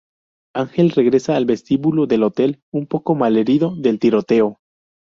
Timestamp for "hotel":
2.23-2.59